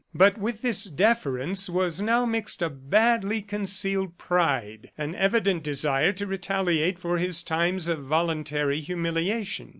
But 0.15 0.39
with 0.39 0.63
this 0.63 0.85
deference 0.85 1.69
was 1.69 2.01
now 2.01 2.25
mixed 2.25 2.63
a 2.63 2.71
badly 2.71 3.39
concealed 3.43 4.17
pride, 4.17 4.89
an 4.97 5.13
evident 5.13 5.61
desire 5.61 6.11
to 6.13 6.25
retaliate 6.25 6.97
for 6.97 7.19
his 7.19 7.43
times 7.43 7.87
of 7.87 7.99
voluntary 8.03 8.79
humiliation. 8.79 9.69